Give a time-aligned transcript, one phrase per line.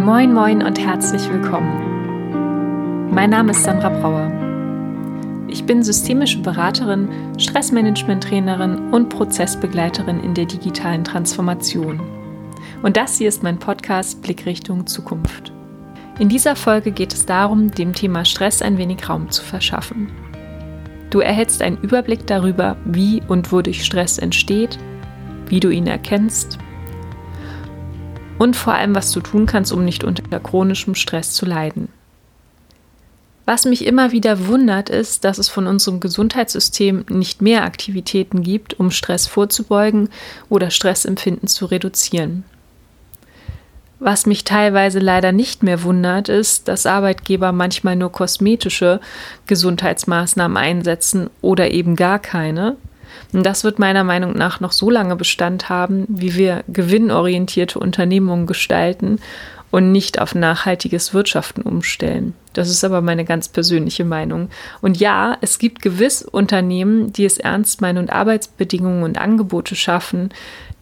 [0.00, 3.10] Moin, moin und herzlich willkommen.
[3.12, 4.32] Mein Name ist Sandra Brauer.
[5.46, 7.06] Ich bin systemische Beraterin,
[7.38, 12.00] Stressmanagement-Trainerin und Prozessbegleiterin in der digitalen Transformation.
[12.82, 15.52] Und das hier ist mein Podcast Blickrichtung Zukunft.
[16.18, 20.10] In dieser Folge geht es darum, dem Thema Stress ein wenig Raum zu verschaffen.
[21.10, 24.78] Du erhältst einen Überblick darüber, wie und wodurch Stress entsteht,
[25.48, 26.58] wie du ihn erkennst
[28.40, 31.90] und vor allem, was du tun kannst, um nicht unter chronischem Stress zu leiden.
[33.44, 38.80] Was mich immer wieder wundert, ist, dass es von unserem Gesundheitssystem nicht mehr Aktivitäten gibt,
[38.80, 40.08] um Stress vorzubeugen
[40.48, 42.44] oder Stressempfinden zu reduzieren.
[43.98, 49.00] Was mich teilweise leider nicht mehr wundert, ist, dass Arbeitgeber manchmal nur kosmetische
[49.48, 52.78] Gesundheitsmaßnahmen einsetzen oder eben gar keine.
[53.32, 58.46] Und das wird meiner Meinung nach noch so lange Bestand haben, wie wir gewinnorientierte Unternehmungen
[58.46, 59.18] gestalten
[59.70, 62.34] und nicht auf nachhaltiges Wirtschaften umstellen.
[62.52, 64.50] Das ist aber meine ganz persönliche Meinung.
[64.80, 70.30] Und ja, es gibt gewiss Unternehmen, die es ernst meinen und Arbeitsbedingungen und Angebote schaffen,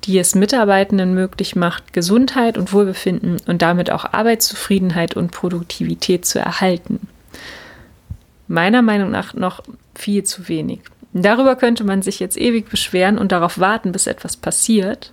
[0.05, 6.39] die es Mitarbeitenden möglich macht, Gesundheit und Wohlbefinden und damit auch Arbeitszufriedenheit und Produktivität zu
[6.39, 7.09] erhalten.
[8.47, 9.63] Meiner Meinung nach noch
[9.95, 10.81] viel zu wenig.
[11.13, 15.13] Darüber könnte man sich jetzt ewig beschweren und darauf warten, bis etwas passiert.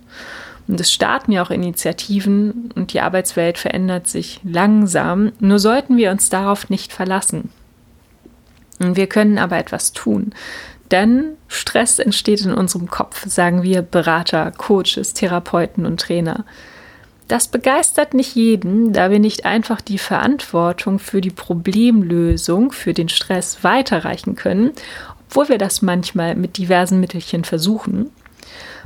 [0.68, 5.32] Und es starten ja auch Initiativen und die Arbeitswelt verändert sich langsam.
[5.38, 7.50] Nur sollten wir uns darauf nicht verlassen.
[8.78, 10.32] Und wir können aber etwas tun.
[10.90, 16.44] Denn Stress entsteht in unserem Kopf, sagen wir Berater, Coaches, Therapeuten und Trainer.
[17.28, 23.08] Das begeistert nicht jeden, da wir nicht einfach die Verantwortung für die Problemlösung, für den
[23.08, 24.72] Stress weiterreichen können,
[25.28, 28.10] obwohl wir das manchmal mit diversen Mittelchen versuchen.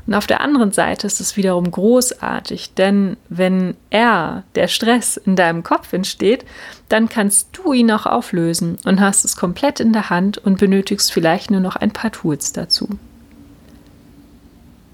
[0.06, 5.36] Und auf der anderen Seite ist es wiederum großartig, denn wenn er, der Stress in
[5.36, 6.44] deinem Kopf entsteht,
[6.88, 11.12] dann kannst du ihn auch auflösen und hast es komplett in der Hand und benötigst
[11.12, 12.88] vielleicht nur noch ein paar Tools dazu.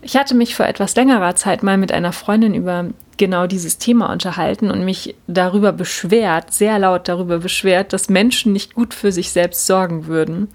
[0.03, 4.12] Ich hatte mich vor etwas längerer Zeit mal mit einer Freundin über genau dieses Thema
[4.12, 9.31] unterhalten und mich darüber beschwert, sehr laut darüber beschwert, dass Menschen nicht gut für sich
[9.31, 10.49] selbst sorgen würden.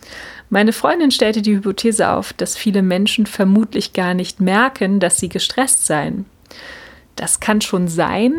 [0.50, 5.30] Meine Freundin stellte die Hypothese auf, dass viele Menschen vermutlich gar nicht merken, dass sie
[5.30, 6.26] gestresst seien.
[7.16, 8.34] Das kann schon sein.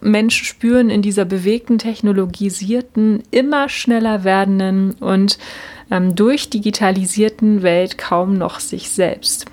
[0.00, 5.38] Menschen spüren in dieser bewegten, technologisierten, immer schneller werdenden und
[5.90, 9.46] ähm, durchdigitalisierten Welt kaum noch sich selbst.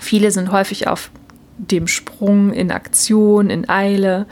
[0.00, 1.10] Viele sind häufig auf
[1.58, 4.26] dem Sprung in Aktion, in Eile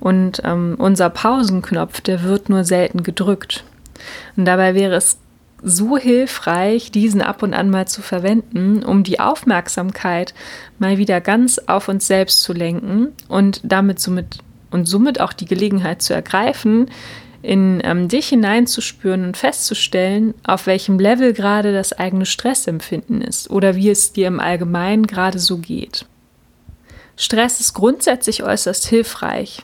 [0.00, 3.64] und ähm, unser Pausenknopf, der wird nur selten gedrückt.
[4.36, 5.18] Und dabei wäre es
[5.62, 10.34] so hilfreich, diesen ab und an mal zu verwenden, um die Aufmerksamkeit
[10.78, 14.38] mal wieder ganz auf uns selbst zu lenken und damit somit
[14.70, 16.90] und somit auch die Gelegenheit zu ergreifen,
[17.42, 23.76] in ähm, dich hineinzuspüren und festzustellen, auf welchem Level gerade das eigene Stressempfinden ist oder
[23.76, 26.06] wie es dir im Allgemeinen gerade so geht.
[27.22, 29.62] Stress ist grundsätzlich äußerst hilfreich.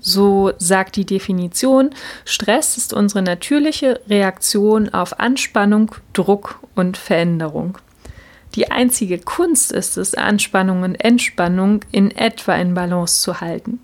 [0.00, 1.90] So sagt die Definition,
[2.24, 7.76] Stress ist unsere natürliche Reaktion auf Anspannung, Druck und Veränderung.
[8.54, 13.80] Die einzige Kunst ist es, Anspannung und Entspannung in etwa in Balance zu halten.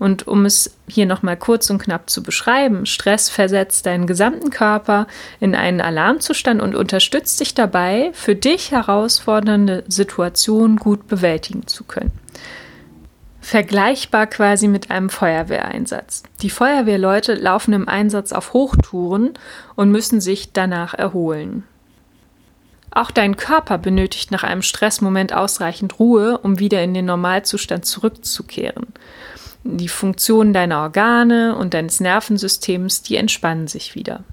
[0.00, 5.06] Und um es hier nochmal kurz und knapp zu beschreiben, Stress versetzt deinen gesamten Körper
[5.38, 12.10] in einen Alarmzustand und unterstützt dich dabei, für dich herausfordernde Situationen gut bewältigen zu können
[13.50, 16.22] vergleichbar quasi mit einem Feuerwehreinsatz.
[16.40, 19.30] Die Feuerwehrleute laufen im Einsatz auf Hochtouren
[19.74, 21.64] und müssen sich danach erholen.
[22.92, 28.86] Auch dein Körper benötigt nach einem Stressmoment ausreichend Ruhe, um wieder in den Normalzustand zurückzukehren.
[29.64, 34.24] Die Funktionen deiner Organe und deines Nervensystems, die entspannen sich wieder.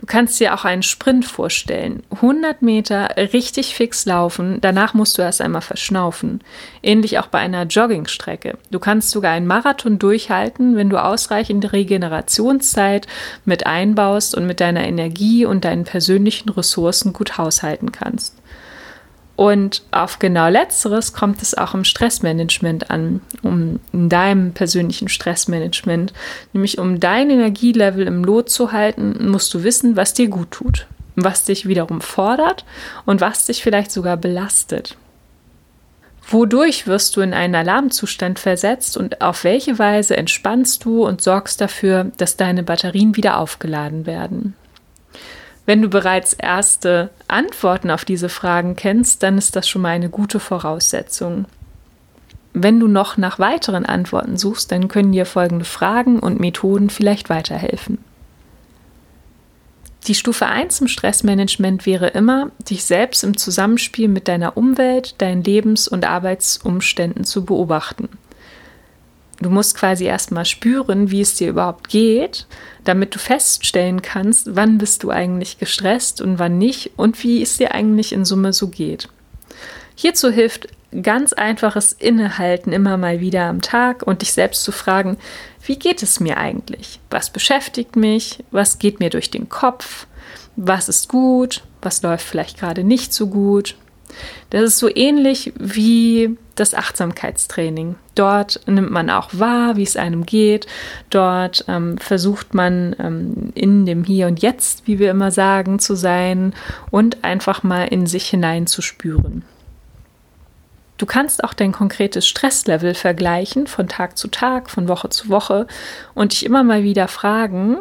[0.00, 2.02] Du kannst dir auch einen Sprint vorstellen.
[2.10, 6.42] 100 Meter richtig fix laufen, danach musst du erst einmal verschnaufen.
[6.82, 8.56] Ähnlich auch bei einer Joggingstrecke.
[8.70, 13.08] Du kannst sogar einen Marathon durchhalten, wenn du ausreichend Regenerationszeit
[13.44, 18.36] mit einbaust und mit deiner Energie und deinen persönlichen Ressourcen gut haushalten kannst.
[19.40, 26.12] Und auf genau letzteres kommt es auch im Stressmanagement an, um in deinem persönlichen Stressmanagement,
[26.52, 30.86] nämlich um dein Energielevel im Lot zu halten, musst du wissen, was dir gut tut,
[31.16, 32.66] was dich wiederum fordert
[33.06, 34.98] und was dich vielleicht sogar belastet.
[36.28, 41.62] Wodurch wirst du in einen Alarmzustand versetzt und auf welche Weise entspannst du und sorgst
[41.62, 44.54] dafür, dass deine Batterien wieder aufgeladen werden?
[45.66, 50.10] Wenn du bereits erste Antworten auf diese Fragen kennst, dann ist das schon mal eine
[50.10, 51.46] gute Voraussetzung.
[52.52, 57.30] wenn du noch nach weiteren Antworten suchst, dann können dir folgende Fragen und Methoden vielleicht
[57.30, 57.98] weiterhelfen.
[60.06, 65.44] Die Stufe 1 im Stressmanagement wäre immer, dich selbst im Zusammenspiel mit deiner Umwelt, deinen
[65.44, 68.08] Lebens- und Arbeitsumständen zu beobachten.
[69.40, 72.46] Du musst quasi erstmal spüren, wie es dir überhaupt geht,
[72.84, 77.56] damit du feststellen kannst, wann bist du eigentlich gestresst und wann nicht und wie es
[77.56, 79.08] dir eigentlich in Summe so geht.
[79.94, 80.68] Hierzu hilft
[81.02, 85.16] ganz einfaches Innehalten immer mal wieder am Tag und dich selbst zu fragen,
[85.64, 87.00] wie geht es mir eigentlich?
[87.10, 88.44] Was beschäftigt mich?
[88.50, 90.06] Was geht mir durch den Kopf?
[90.56, 91.62] Was ist gut?
[91.80, 93.76] Was läuft vielleicht gerade nicht so gut?
[94.50, 97.96] Das ist so ähnlich wie das Achtsamkeitstraining.
[98.14, 100.66] Dort nimmt man auch wahr, wie es einem geht.
[101.08, 105.94] Dort ähm, versucht man ähm, in dem Hier und Jetzt, wie wir immer sagen, zu
[105.94, 106.54] sein
[106.90, 109.44] und einfach mal in sich hineinzuspüren.
[110.98, 115.66] Du kannst auch dein konkretes Stresslevel vergleichen von Tag zu Tag, von Woche zu Woche
[116.12, 117.78] und dich immer mal wieder fragen,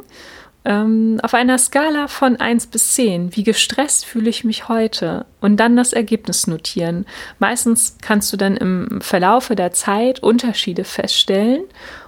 [0.65, 5.25] ähm, auf einer Skala von 1 bis 10, wie gestresst fühle ich mich heute?
[5.39, 7.05] Und dann das Ergebnis notieren.
[7.39, 11.63] Meistens kannst du dann im Verlaufe der Zeit Unterschiede feststellen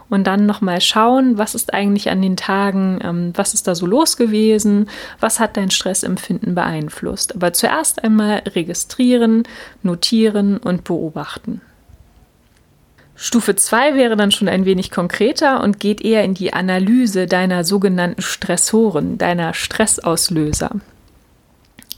[0.10, 3.86] und dann nochmal schauen, was ist eigentlich an den Tagen, ähm, was ist da so
[3.86, 4.90] los gewesen,
[5.22, 7.34] was hat dein Stressempfinden beeinflusst.
[7.34, 9.44] Aber zuerst einmal registrieren,
[9.82, 11.62] notieren und beobachten.
[13.24, 17.64] Stufe 2 wäre dann schon ein wenig konkreter und geht eher in die Analyse deiner
[17.64, 20.72] sogenannten Stressoren, deiner Stressauslöser.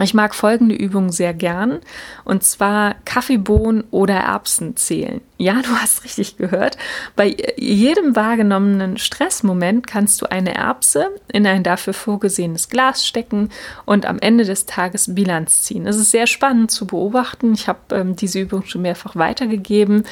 [0.01, 1.79] Ich mag folgende Übung sehr gern
[2.25, 5.21] und zwar Kaffeebohnen oder Erbsen zählen.
[5.43, 6.77] Ja, du hast richtig gehört.
[7.17, 13.49] Bei jedem wahrgenommenen Stressmoment kannst du eine Erbse in ein dafür vorgesehenes Glas stecken
[13.83, 15.85] und am Ende des Tages Bilanz ziehen.
[15.85, 17.53] Es ist sehr spannend zu beobachten.
[17.53, 20.05] Ich habe ähm, diese Übung schon mehrfach weitergegeben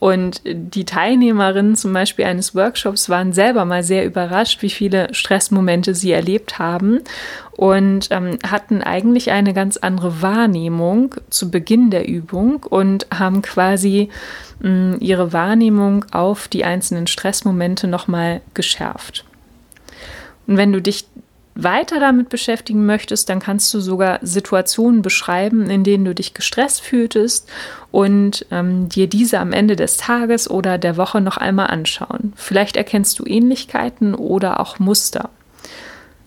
[0.00, 5.94] und die Teilnehmerinnen zum Beispiel eines Workshops waren selber mal sehr überrascht, wie viele Stressmomente
[5.94, 7.00] sie erlebt haben
[7.58, 14.10] und ähm, hatten eigentlich eine ganz andere Wahrnehmung zu Beginn der Übung und haben quasi
[15.00, 19.24] ihre Wahrnehmung auf die einzelnen Stressmomente nochmal geschärft.
[20.46, 21.06] Und wenn du dich
[21.54, 26.80] weiter damit beschäftigen möchtest, dann kannst du sogar Situationen beschreiben, in denen du dich gestresst
[26.80, 27.50] fühltest
[27.90, 32.32] und ähm, dir diese am Ende des Tages oder der Woche noch einmal anschauen.
[32.36, 35.30] Vielleicht erkennst du Ähnlichkeiten oder auch Muster.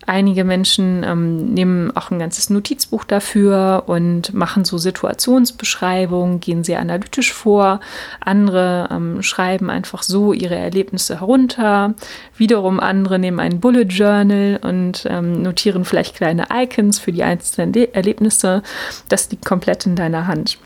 [0.07, 6.79] Einige Menschen ähm, nehmen auch ein ganzes Notizbuch dafür und machen so Situationsbeschreibungen, gehen sehr
[6.79, 7.79] analytisch vor.
[8.19, 11.93] Andere ähm, schreiben einfach so ihre Erlebnisse herunter.
[12.35, 17.73] Wiederum andere nehmen ein Bullet Journal und ähm, notieren vielleicht kleine Icons für die einzelnen
[17.93, 18.63] Erlebnisse.
[19.09, 20.57] Das liegt komplett in deiner Hand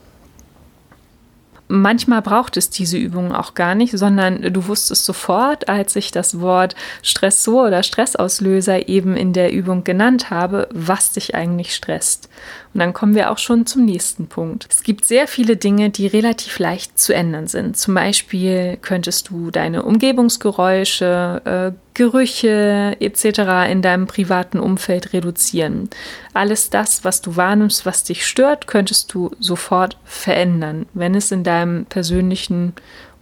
[1.68, 6.40] manchmal braucht es diese Übungen auch gar nicht, sondern du wusstest sofort, als ich das
[6.40, 12.30] Wort Stressor oder Stressauslöser eben in der Übung genannt habe, was dich eigentlich stresst.
[12.74, 14.68] Und dann kommen wir auch schon zum nächsten Punkt.
[14.70, 17.78] Es gibt sehr viele Dinge, die relativ leicht zu ändern sind.
[17.78, 23.72] Zum Beispiel könntest du deine Umgebungsgeräusche, äh, Gerüche etc.
[23.72, 25.90] in deinem privaten Umfeld reduzieren.
[26.34, 31.46] Alles das, was du wahrnimmst, was dich stört, könntest du sofort verändern, wenn es in
[31.46, 32.74] deinem persönlichen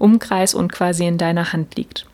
[0.04, 2.06] Umkreis und quasi in deiner Hand liegt.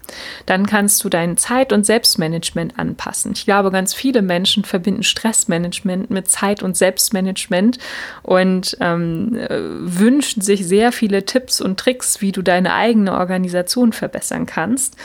[0.45, 3.31] Dann kannst du dein Zeit- und Selbstmanagement anpassen.
[3.33, 7.79] Ich glaube, ganz viele Menschen verbinden Stressmanagement mit Zeit- und Selbstmanagement
[8.23, 13.93] und ähm, äh, wünschen sich sehr viele Tipps und Tricks, wie du deine eigene Organisation
[13.93, 14.95] verbessern kannst.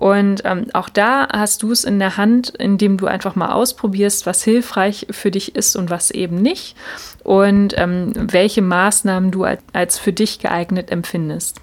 [0.00, 4.24] Und ähm, auch da hast du es in der Hand, indem du einfach mal ausprobierst,
[4.24, 6.74] was hilfreich für dich ist und was eben nicht
[7.22, 11.60] und ähm, welche Maßnahmen du als, als für dich geeignet empfindest.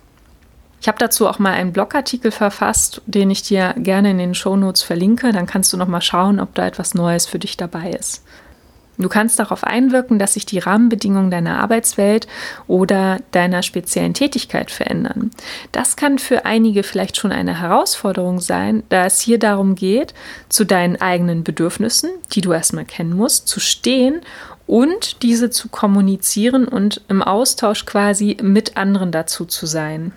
[0.80, 4.84] Ich habe dazu auch mal einen Blogartikel verfasst, den ich dir gerne in den Shownotes
[4.84, 5.32] verlinke.
[5.32, 8.24] Dann kannst du noch mal schauen, ob da etwas Neues für dich dabei ist.
[9.00, 12.28] Du kannst darauf einwirken, dass sich die Rahmenbedingungen deiner Arbeitswelt
[12.66, 15.32] oder deiner speziellen Tätigkeit verändern.
[15.72, 20.16] Das kann für einige vielleicht schon eine Herausforderung sein, da es hier darum geht,
[20.50, 24.22] zu deinen eigenen Bedürfnissen, die du erstmal kennen musst, zu stehen
[24.66, 30.12] und diese zu kommunizieren und im Austausch quasi mit anderen dazu zu sein.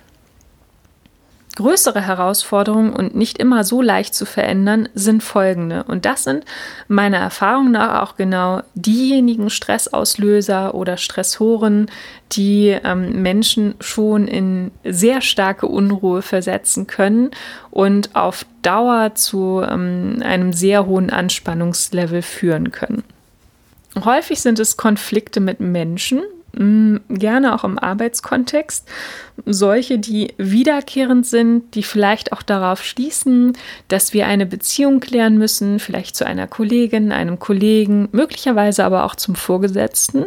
[1.61, 5.85] Größere Herausforderungen und nicht immer so leicht zu verändern sind folgende.
[5.85, 6.47] Und das sind
[6.89, 11.91] meiner Erfahrung nach auch genau diejenigen Stressauslöser oder Stressoren,
[12.33, 17.31] die ähm, Menschen schon in sehr starke Unruhe versetzen können
[17.71, 23.05] und auf Dauer zu ähm, einem sehr hohen Anspannungslevel führen können.
[24.03, 28.89] Häufig sind es Konflikte mit Menschen, gerne auch im Arbeitskontext.
[29.47, 33.57] Solche, die wiederkehrend sind, die vielleicht auch darauf schließen,
[33.89, 39.15] dass wir eine Beziehung klären müssen, vielleicht zu einer Kollegin, einem Kollegen, möglicherweise aber auch
[39.15, 40.27] zum Vorgesetzten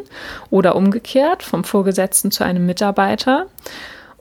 [0.49, 3.47] oder umgekehrt vom Vorgesetzten zu einem Mitarbeiter.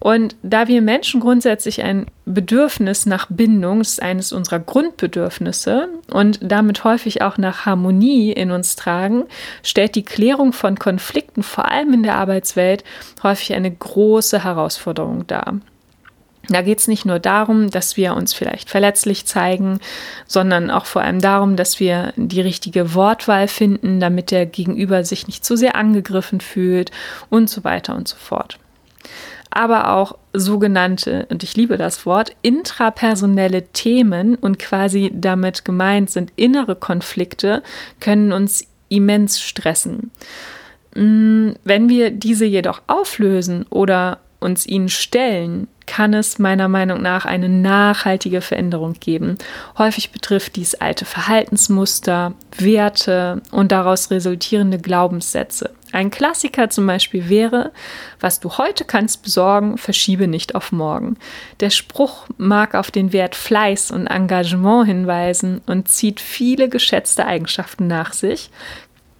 [0.02, 6.40] Und da wir Menschen grundsätzlich ein Bedürfnis nach Bindung, das ist eines unserer Grundbedürfnisse und
[6.42, 9.26] damit häufig auch nach Harmonie in uns tragen,
[9.62, 12.82] stellt die Klärung von Konflikten, vor allem in der Arbeitswelt,
[13.22, 15.60] häufig eine große Herausforderung dar.
[16.48, 19.78] Da geht es nicht nur darum, dass wir uns vielleicht verletzlich zeigen,
[20.26, 25.28] sondern auch vor allem darum, dass wir die richtige Wortwahl finden, damit der Gegenüber sich
[25.28, 26.90] nicht zu sehr angegriffen fühlt
[27.30, 28.58] und so weiter und so fort
[29.56, 36.32] aber auch sogenannte, und ich liebe das Wort, intrapersonelle Themen und quasi damit gemeint sind
[36.36, 37.62] innere Konflikte,
[38.00, 40.10] können uns immens stressen.
[40.94, 47.24] Mm, wenn wir diese jedoch auflösen oder uns ihnen stellen, kann es meiner Meinung nach
[47.24, 49.38] eine nachhaltige Veränderung geben.
[49.78, 55.70] Häufig betrifft dies alte Verhaltensmuster, Werte und daraus resultierende Glaubenssätze.
[55.92, 57.70] Ein Klassiker zum Beispiel wäre,
[58.18, 61.18] was du heute kannst besorgen, verschiebe nicht auf morgen.
[61.60, 67.86] Der Spruch mag auf den Wert Fleiß und Engagement hinweisen und zieht viele geschätzte Eigenschaften
[67.86, 68.50] nach sich,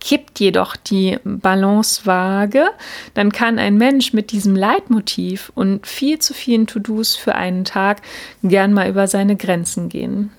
[0.00, 2.66] kippt jedoch die Balancewaage,
[3.14, 8.00] dann kann ein Mensch mit diesem Leitmotiv und viel zu vielen To-Dos für einen Tag
[8.42, 10.32] gern mal über seine Grenzen gehen.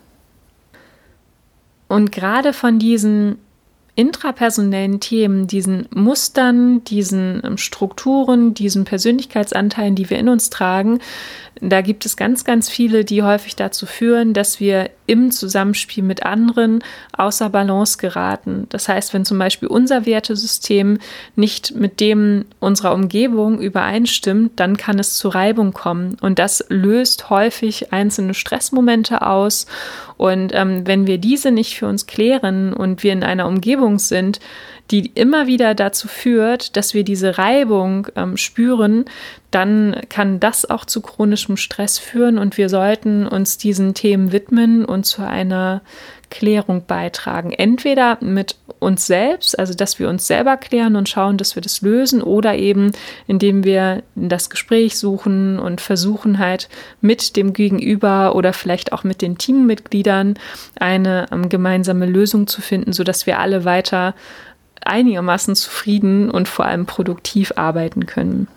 [1.87, 3.37] Und gerade von diesen
[3.95, 10.99] intrapersonellen Themen, diesen Mustern, diesen ähm, Strukturen, diesen Persönlichkeitsanteilen, die wir in uns tragen,
[11.61, 16.25] da gibt es ganz, ganz viele, die häufig dazu führen, dass wir im Zusammenspiel mit
[16.25, 16.83] anderen
[17.15, 18.65] außer Balance geraten.
[18.69, 20.97] Das heißt, wenn zum Beispiel unser Wertesystem
[21.35, 26.17] nicht mit dem unserer Umgebung übereinstimmt, dann kann es zu Reibung kommen.
[26.21, 29.65] Und das löst häufig einzelne Stressmomente aus.
[30.17, 34.39] Und ähm, wenn wir diese nicht für uns klären und wir in einer Umgebung sind,
[34.91, 39.05] die immer wieder dazu führt, dass wir diese Reibung ähm, spüren,
[39.51, 44.83] dann kann das auch zu chronischem Stress führen und wir sollten uns diesen Themen widmen
[44.83, 45.81] und zu einer
[46.33, 47.51] Klärung beitragen.
[47.51, 51.81] Entweder mit uns selbst, also dass wir uns selber klären und schauen, dass wir das
[51.81, 52.91] lösen, oder eben
[53.27, 56.69] indem wir das Gespräch suchen und versuchen halt
[57.01, 60.33] mit dem Gegenüber oder vielleicht auch mit den Teammitgliedern
[60.79, 64.15] eine um, ähm, gemeinsame Lösung zu finden, sodass wir alle weiter
[64.83, 68.47] einigermaßen zufrieden und vor allem produktiv arbeiten können.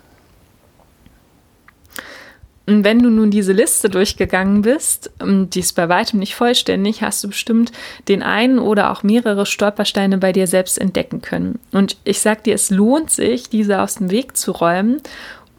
[2.69, 7.23] Wenn du nun diese Liste durchgegangen bist, ähm, die ist bei weitem nicht vollständig, hast
[7.23, 7.71] du bestimmt
[8.09, 11.59] den einen oder auch mehrere Stolpersteine bei dir selbst entdecken können.
[11.71, 15.01] Und ich sag dir, es lohnt sich, diese aus dem Weg zu räumen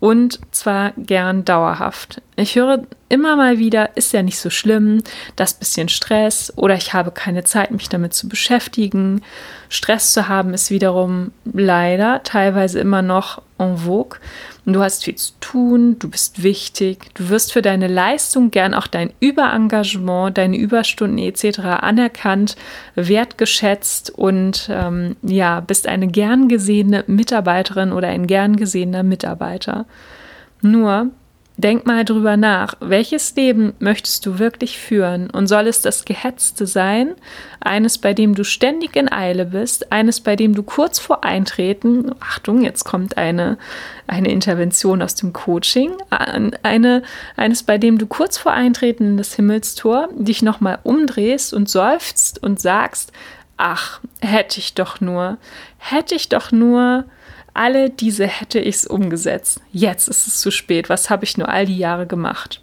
[0.00, 2.20] und zwar gern dauerhaft.
[2.36, 5.02] Ich höre immer mal wieder, ist ja nicht so schlimm,
[5.34, 9.22] das bisschen Stress oder ich habe keine Zeit, mich damit zu beschäftigen.
[9.70, 14.18] Stress zu haben ist wiederum leider teilweise immer noch en vogue.
[14.64, 18.86] Du hast viel zu tun, du bist wichtig, du wirst für deine Leistung gern auch
[18.86, 21.60] dein Überengagement, deine Überstunden etc.
[21.80, 22.56] anerkannt,
[22.94, 29.86] wertgeschätzt und ähm, ja, bist eine gern gesehene Mitarbeiterin oder ein gern gesehener Mitarbeiter.
[30.60, 31.10] Nur
[31.58, 35.28] Denk mal drüber nach, welches Leben möchtest du wirklich führen?
[35.28, 37.16] Und soll es das gehetzte sein,
[37.58, 42.12] eines, bei dem du ständig in Eile bist, eines, bei dem du kurz vor Eintreten,
[42.20, 43.58] Achtung, jetzt kommt eine,
[44.06, 45.90] eine Intervention aus dem Coaching,
[46.62, 47.02] eine,
[47.36, 52.40] eines, bei dem du kurz vor Eintreten in das Himmelstor dich nochmal umdrehst und seufzt
[52.40, 53.10] und sagst,
[53.56, 55.38] ach, hätte ich doch nur,
[55.78, 57.04] hätte ich doch nur,
[57.54, 59.60] alle diese hätte ich es umgesetzt.
[59.72, 60.88] Jetzt ist es zu spät.
[60.88, 62.62] Was habe ich nur all die Jahre gemacht?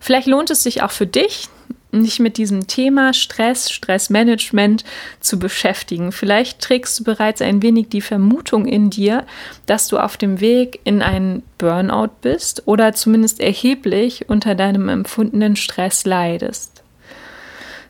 [0.00, 1.48] Vielleicht lohnt es sich auch für dich,
[1.92, 4.84] dich mit diesem Thema Stress, Stressmanagement
[5.20, 6.12] zu beschäftigen.
[6.12, 9.24] Vielleicht trägst du bereits ein wenig die Vermutung in dir,
[9.66, 15.56] dass du auf dem Weg in einen Burnout bist oder zumindest erheblich unter deinem empfundenen
[15.56, 16.75] Stress leidest.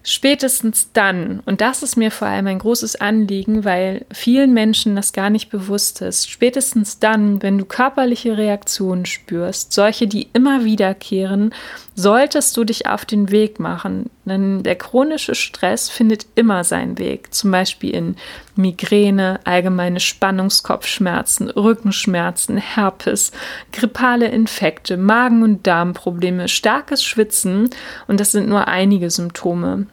[0.08, 5.12] Spätestens dann, und das ist mir vor allem ein großes Anliegen, weil vielen Menschen das
[5.12, 11.52] gar nicht bewusst ist, spätestens dann, wenn du körperliche Reaktionen spürst, solche, die immer wiederkehren,
[11.96, 14.08] solltest du dich auf den Weg machen.
[14.24, 18.16] Denn der chronische Stress findet immer seinen Weg, zum Beispiel in
[18.54, 23.32] Migräne, allgemeine Spannungskopfschmerzen, Rückenschmerzen, Herpes,
[23.72, 27.70] grippale Infekte, Magen- und Darmprobleme, starkes Schwitzen
[28.06, 29.88] und das sind nur einige Symptome.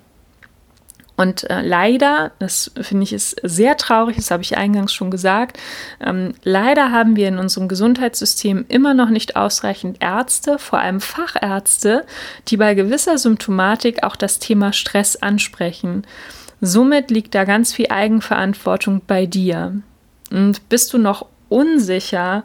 [1.16, 5.60] Und äh, leider, das finde ich ist sehr traurig, das habe ich eingangs schon gesagt,
[6.04, 12.06] ähm, leider haben wir in unserem Gesundheitssystem immer noch nicht ausreichend Ärzte, vor allem Fachärzte,
[12.48, 16.08] die bei gewisser Symptomatik auch das Thema Stress ansprechen.
[16.62, 19.82] Somit liegt da ganz viel Eigenverantwortung bei dir.
[20.32, 22.44] Und bist du noch unsicher,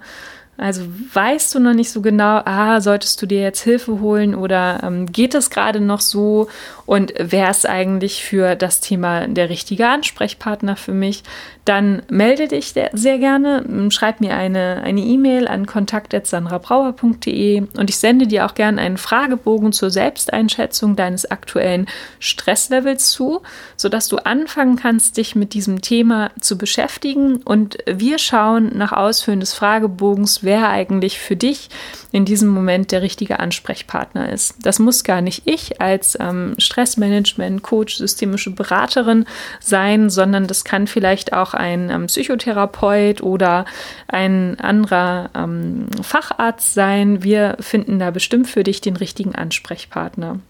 [0.59, 0.83] also
[1.15, 5.07] weißt du noch nicht so genau, ah, solltest du dir jetzt Hilfe holen oder ähm,
[5.07, 6.49] geht es gerade noch so?
[6.85, 11.23] Und wer ist eigentlich für das Thema der richtige Ansprechpartner für mich,
[11.65, 17.99] dann melde dich sehr gerne, ähm, schreib mir eine E-Mail e an kontakt.sandrabrauer.de und ich
[17.99, 21.87] sende dir auch gerne einen Fragebogen zur Selbsteinschätzung deines aktuellen
[22.19, 23.43] Stresslevels zu,
[23.77, 27.37] sodass du anfangen kannst, dich mit diesem Thema zu beschäftigen.
[27.45, 31.69] Und wir schauen nach Ausfüllen des Fragebogens, wer eigentlich für dich
[32.11, 34.55] in diesem Moment der richtige Ansprechpartner ist.
[34.63, 39.27] Das muss gar nicht ich als ähm, Stressmanagement, Coach, systemische Beraterin
[39.61, 43.67] sein, sondern das kann vielleicht auch ein ähm, Psychotherapeut oder
[44.09, 47.23] ein anderer ähm, Facharzt sein.
[47.23, 50.41] Wir finden da bestimmt für dich den richtigen Ansprechpartner.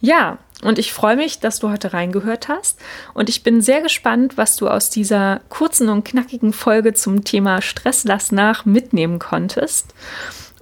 [0.00, 2.78] Ja, und ich freue mich, dass du heute reingehört hast.
[3.14, 7.62] Und ich bin sehr gespannt, was du aus dieser kurzen und knackigen Folge zum Thema
[7.62, 9.94] Stress lass nach mitnehmen konntest.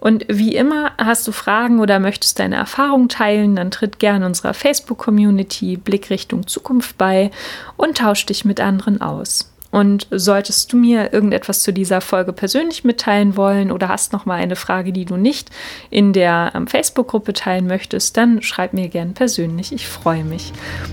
[0.00, 4.54] Und wie immer, hast du Fragen oder möchtest deine Erfahrungen teilen, dann tritt gerne unserer
[4.54, 7.32] Facebook-Community Blickrichtung Zukunft bei
[7.76, 9.52] und tausch dich mit anderen aus.
[9.70, 14.36] Und solltest du mir irgendetwas zu dieser Folge persönlich mitteilen wollen oder hast noch mal
[14.36, 15.50] eine Frage, die du nicht
[15.90, 19.72] in der ähm, Facebook-Gruppe teilen möchtest, dann schreib mir gern persönlich.
[19.72, 20.52] Ich freue mich.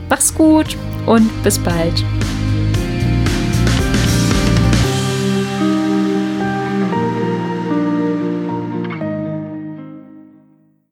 [0.09, 2.03] Mach's gut und bis bald.